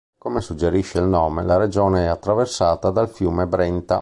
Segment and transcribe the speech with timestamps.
[0.17, 3.99] Come suggerisce il nome, la regione è attraversata dal fiume Brenta.